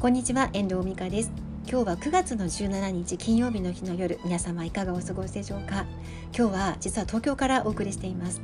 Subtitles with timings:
[0.00, 1.30] こんにちは遠藤美香です。
[1.70, 5.84] 今日は9月の17日金曜日の日の夜皆様いかがお過ごしでしょうか？
[6.34, 8.40] 今日は実は東京からお送りしています。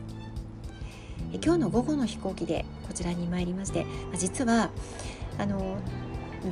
[1.42, 3.86] 今日の午後の飛行機でこちらに参りまして
[4.18, 4.68] 実は
[5.38, 5.78] あの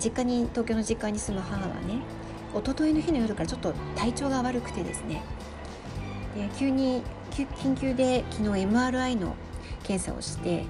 [0.02, 1.98] 実家に東京の実家に住む母がね
[2.54, 5.20] 一昨日の日の夜からちょっと体調が悪くてですね
[6.34, 9.36] で急に緊急で昨日 MRI の
[9.82, 10.64] 検査をして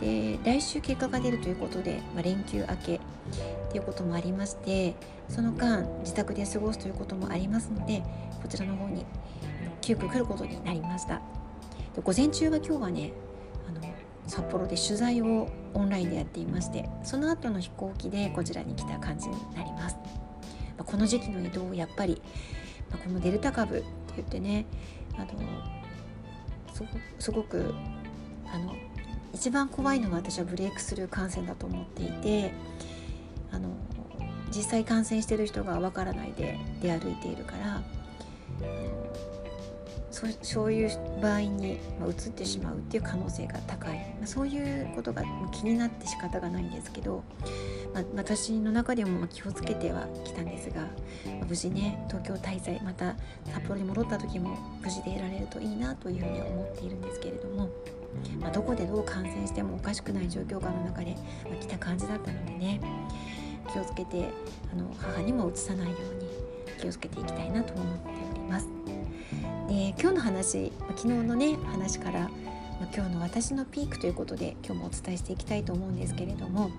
[0.00, 3.00] で来週結果が出るということで、まあ、連休明け
[3.70, 4.94] ということもありまして
[5.28, 8.02] その間自宅で過ごすということもありますので
[8.42, 9.06] こちらの方に
[9.80, 11.20] 急遽来ることになりました。
[11.94, 13.12] で午前中は今日はね
[13.68, 13.80] あの
[14.26, 19.96] 札幌で取材をオンラインでやっていましてその後の飛行機でこちらに来た感じになります、
[20.76, 22.20] まあ、この時期の移動をやっぱり、
[22.90, 24.66] まあ、このデルタ株って言ってね
[25.16, 25.26] あの
[27.18, 27.74] すごく
[28.52, 28.74] あの
[29.34, 32.52] 一番怖いのが私はブレイクスルー感染だと思っていて
[33.50, 33.68] あの
[34.54, 37.82] 実際感染してる人がわからないで出歩いているから
[40.42, 45.22] そういう場合に、まあ、移ってしまうっていう可能性が高い、まあ、そういうことが
[45.52, 47.22] 気になって仕方がないんですけど、
[47.92, 50.88] まあ、私の中でも気をつけてはきたんですが、ま
[51.42, 53.16] あ、無事ね東京滞在また
[53.52, 57.70] 札幌に戻った時も無事でいられるといいなというふうに思っているんですけれども。
[58.40, 62.80] まあ、どこでどう感染してもおかしくない状況下の中で、まあ、来た感じだったのでね
[63.72, 64.28] 気をつけて
[64.72, 66.28] あの母にもうつさないように
[66.80, 68.83] 気をつけていきたいなと思っております。
[69.74, 72.30] で今日の話、昨日のね話から、
[72.80, 76.70] ま、今日の私のピークということで今日もお伝えしていきたいと思うんですけれども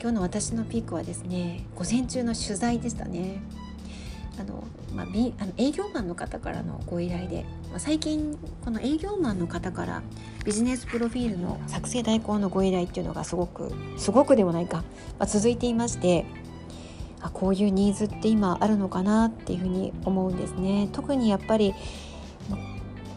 [0.00, 3.42] 今日の私のピークはですね午前中の取材でしたね。
[4.38, 5.06] あの、まあ、
[5.40, 10.02] あの営業マンの方からのご依頼で、まあ、最近この営業マンの方から
[10.46, 14.78] ビジネスプロフィールの作成代行のご依頼っていうのがすごくすごくでもないか、
[15.18, 16.24] まあ、続いていまして
[17.20, 20.88] あこういうニーズって今あるのかなっていうふうに思うんですね。
[20.92, 21.74] 特にやっぱり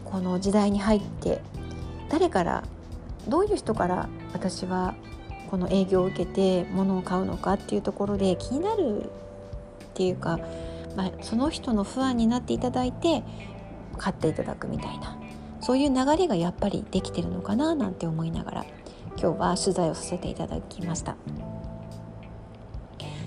[0.04, 1.40] この時代に入って
[2.10, 2.64] 誰から
[3.28, 4.94] どういう人から私は
[5.50, 9.08] この営業を受けて物を買うのかっていうところで気になるっ
[9.94, 10.38] ていうか
[10.96, 13.22] まあ、その人の不安になっていただいて
[13.98, 15.18] 買っていただくみたいな
[15.60, 18.64] そういう流れがやっぱりできてるのかななんて思いながら
[19.16, 21.16] 今日は取材をさせていただきました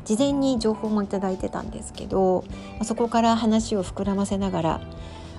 [0.08, 2.46] 事前に情報もいただいてたんですけど
[2.84, 4.82] そこから話を膨らませながら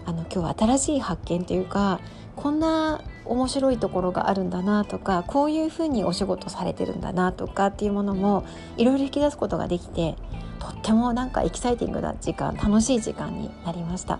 [0.04, 2.00] あの今日は新しい発見というか
[2.36, 8.44] こんな面白いところがあるんだなとかこういうふうにお仕事されてるんだなとかっていうものも
[8.76, 10.16] いろいろ引き出すことができて
[10.58, 14.18] とってもなんかエキサイティングな時間楽しい時間になりました、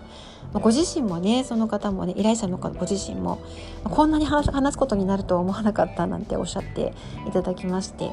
[0.53, 3.39] ご自身もねその方もね依頼者の方ご自身も
[3.83, 6.93] こんなに話すことになるとは思わなかったなんておっしゃって
[7.27, 8.11] いただきまして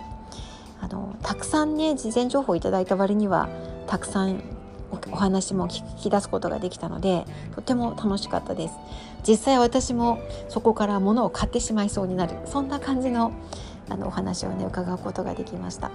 [0.81, 3.49] あのたくさんね事前情報をいただいた割には
[3.87, 4.43] たくさん
[5.11, 8.75] お話も聞き出すことができたのでとても楽しかったです。
[9.27, 13.33] 実際私もそこから物を買ってしまいそうになるそんな感じの
[13.89, 15.91] あのお話をね伺うことができました。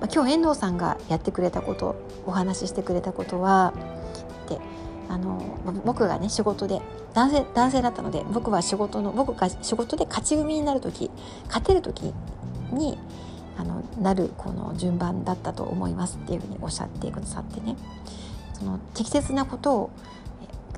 [0.00, 3.72] まあ、今日遠藤さんがやってくれたことお話ししてくれたことは
[4.48, 4.58] で
[5.08, 6.80] あの僕がね仕事で
[7.14, 11.10] 男性男性だったので僕は仕事の僕が仕事で勝ち組になる時
[11.46, 12.14] 勝てる時
[12.70, 12.98] に
[13.58, 17.76] あのなるこの順番だったと思いますっていうふうにおっしゃってくださってね。
[18.54, 19.90] その適切なことを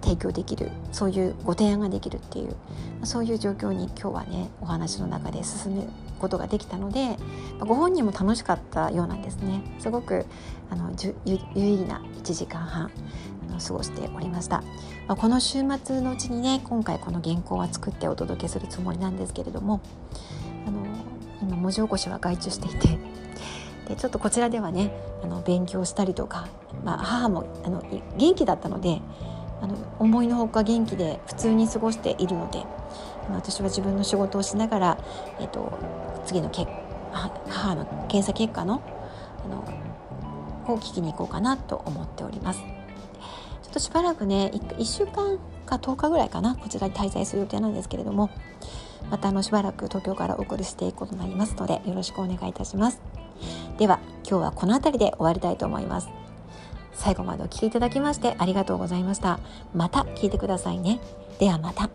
[0.02, 2.56] 提供できるそういうご提案ができるっていう
[3.04, 5.88] そういう状況に今日はねお話の中で進む
[6.18, 7.16] ことができたので
[7.58, 9.62] ご本人も楽しかったようなんですね。
[9.78, 10.26] すごく
[10.70, 10.92] あの
[11.24, 12.90] 有意義な1時間半
[13.58, 14.62] 過ごしておりました、
[15.06, 19.80] まあ、この週末のうちにね今回この原稿は作ってお届けするつもりなんですけれども
[21.70, 22.98] 文字起こしは外注していて
[23.88, 24.92] でちょっとこちらではね
[25.22, 26.48] あの勉強したりとか、
[26.84, 27.82] まあ、母もあの
[28.16, 29.00] 元気だったので
[29.60, 32.64] あの思いのほか元気で普通に過ごしているので
[33.30, 34.98] 私は自分の仕事をしながら、
[35.38, 35.78] えーと、
[36.26, 36.66] 次のけ
[37.12, 38.82] 母の検査結果の
[39.44, 42.60] あのを聞きに行こうかなと思っております。
[42.60, 48.30] ちょっとしばらくね 1, 1週間か10日ぐらいかなこちらに滞在する予定なんですけれども
[49.10, 53.00] またあのしばらく東京からお送りしていくことになりますのでよろしくお願いいたします。
[53.78, 53.98] では
[54.28, 56.08] 今日はこの辺りで終わりたいと思います。
[56.92, 59.40] 最後までお聴きいただきましてありがとうございました。
[59.74, 61.00] また聞いてくださいね。
[61.38, 61.88] ではまた。